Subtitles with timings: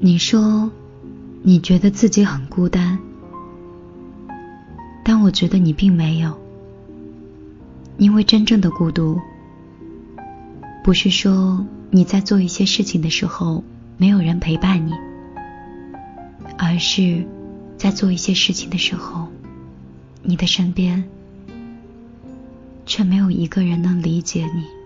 [0.00, 0.70] 你说
[1.42, 2.98] 你觉得自己很孤单，
[5.02, 6.38] 但我觉得你并没有，
[7.96, 9.20] 因为真正的孤独，
[10.84, 13.64] 不是说你在做一些事情的时候
[13.96, 14.92] 没有人陪伴你，
[16.56, 17.26] 而是
[17.76, 19.26] 在做一些事情的时候，
[20.22, 21.02] 你的身边
[22.86, 24.77] 却没有一个人能理解你。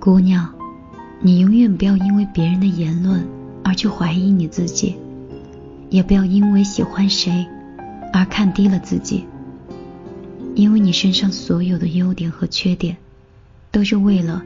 [0.00, 0.54] 姑娘，
[1.20, 3.26] 你永远不要因为别人的言论
[3.64, 4.96] 而去怀疑你自己，
[5.90, 7.46] 也不要因为喜欢谁
[8.12, 9.24] 而看低了自己。
[10.54, 12.96] 因为你身上所有的优点和缺点，
[13.72, 14.42] 都是为了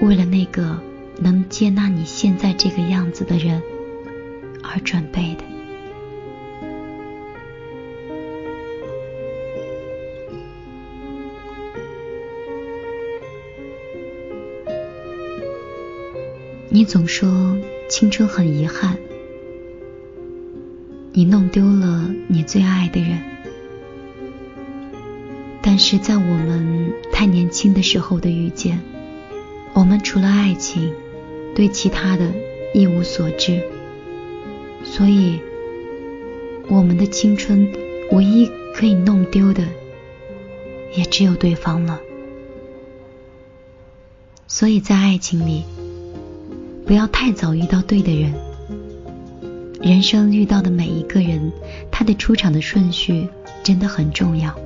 [0.00, 0.80] 为了那个
[1.20, 3.62] 能接纳你现在这个样子的人
[4.62, 5.44] 而准备的。
[16.78, 18.96] 你总说青春很遗憾，
[21.12, 23.20] 你弄丢了你最爱的人，
[25.60, 28.78] 但是在我们太年轻的时候的遇见，
[29.72, 30.94] 我们除了爱情，
[31.52, 32.32] 对其他的
[32.72, 33.60] 一无所知，
[34.84, 35.40] 所以
[36.68, 37.68] 我们的青春
[38.12, 39.64] 唯一可以弄丢的，
[40.94, 42.00] 也只有对方了。
[44.46, 45.64] 所以在爱情里。
[46.88, 48.32] 不要太早遇到对的人。
[49.78, 51.52] 人生遇到的每一个人，
[51.90, 53.28] 他的出场的顺序
[53.62, 54.58] 真的很重要。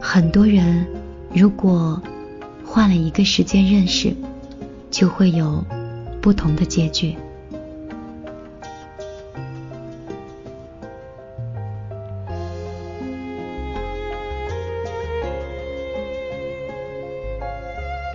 [0.00, 0.84] 很多人
[1.32, 2.02] 如果
[2.64, 4.12] 换了一个时间认识，
[4.90, 5.64] 就会有
[6.20, 7.14] 不同的结局。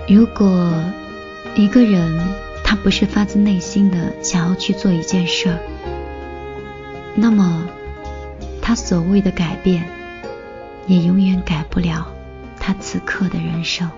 [0.06, 0.70] 如果。
[1.60, 2.18] 一个人，
[2.64, 5.60] 他不是发自内心的想要去做一件事儿，
[7.16, 7.68] 那么
[8.62, 9.84] 他所谓的改变，
[10.88, 12.08] 也永远改不了
[12.62, 13.90] 他此刻的人生。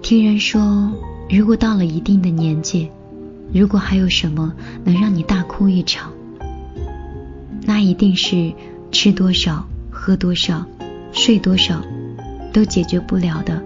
[0.00, 0.92] 听人说，
[1.28, 2.88] 如果到了一定的年纪，
[3.52, 4.54] 如果还有什么
[4.84, 6.12] 能让你大哭一场，
[7.66, 8.52] 那一定是。
[8.92, 10.66] 吃多少，喝多少，
[11.12, 11.82] 睡多少，
[12.52, 13.62] 都解决不了的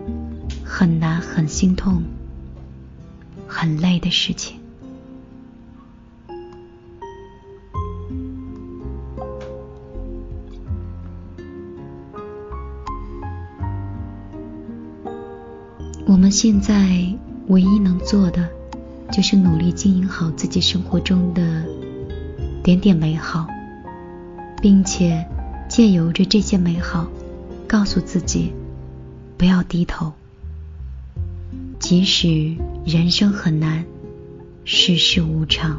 [0.65, 2.05] 很难、很心痛、
[3.49, 4.59] 很累的事情。
[16.07, 17.13] 我们现在
[17.49, 18.49] 唯一能做的，
[19.11, 21.65] 就是努力经营好自己生活中的
[22.63, 23.49] 点点美好。
[24.65, 25.29] 并且
[25.69, 27.07] 借由着这些美好，
[27.69, 28.51] 告诉自己
[29.37, 30.15] 不要低头。
[31.79, 33.85] 即使人生很难，
[34.65, 35.79] 世事无常。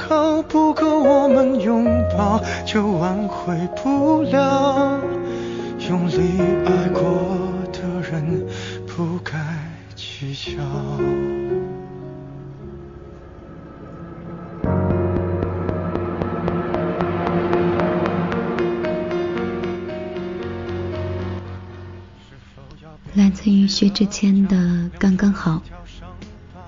[0.00, 1.84] 靠，不够我们拥
[2.16, 4.98] 抱，就挽回不了
[5.88, 7.02] 用力爱过
[7.72, 8.10] 的人。
[8.10, 8.44] 人
[8.88, 9.38] 不该
[9.94, 10.58] 计较。
[23.14, 24.56] 来自于薛之谦的
[24.98, 25.52] 《刚刚好》，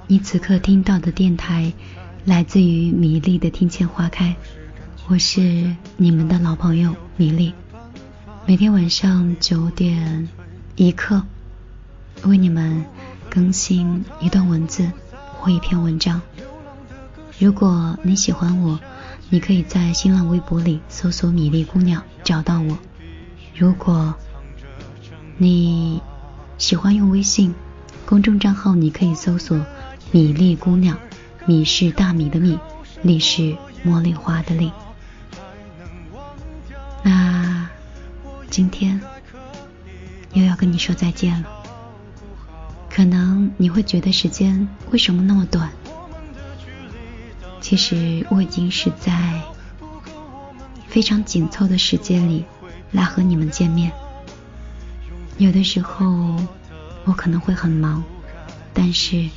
[0.06, 1.72] 你此刻听到的电台
[2.24, 4.26] 来自于米粒的《听见花开》，
[5.08, 7.52] 我是你们的老朋友米粒，
[8.46, 10.28] 每天晚上九点
[10.76, 11.24] 一刻
[12.24, 12.84] 为你们
[13.28, 14.88] 更新一段文字
[15.40, 16.22] 或一篇文章。
[17.40, 18.78] 如果你喜欢我，
[19.28, 22.78] 你可以在新浪微博里搜索“米粒姑娘”找到我。
[23.56, 24.14] 如果
[25.38, 26.00] 你
[26.56, 27.52] 喜欢用微信
[28.06, 29.66] 公众账号，你可以搜索
[30.12, 30.96] “米粒姑娘”，
[31.44, 32.58] 米是大米的米，
[33.02, 34.70] 粒是茉莉花的粒。
[37.02, 37.68] 那
[38.48, 39.00] 今天
[40.32, 41.48] 又要跟你说再见了。
[42.88, 45.70] 可能你会觉得时间为什么那么短？
[47.60, 49.40] 其实我已经是在
[50.86, 52.44] 非常紧凑的时间里
[52.90, 53.90] 来和你们见面。
[55.38, 56.36] 有的时候
[57.04, 58.04] 我可能会很忙，
[58.72, 59.28] 但是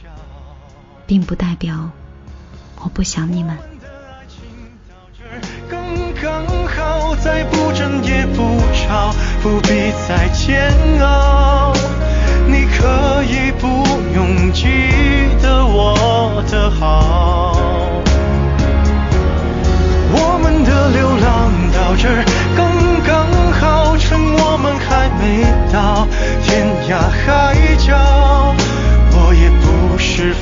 [1.07, 1.89] 并不代表
[2.81, 3.57] 我不想你们。
[5.69, 5.81] 刚
[6.21, 10.71] 刚好，再不争也不吵，不必再煎
[11.01, 11.73] 熬。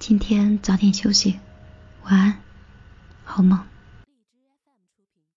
[0.00, 1.38] 今天早点休息，